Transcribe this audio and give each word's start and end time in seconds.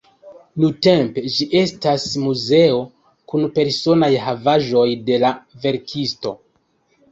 Nuntempe 0.61 1.23
ĝi 1.33 1.45
estas 1.59 2.05
muzeo 2.23 2.81
kun 3.33 3.47
personaj 3.59 4.11
havaĵoj 4.25 4.89
de 5.13 5.23
la 5.27 5.35
verkisto. 5.69 6.37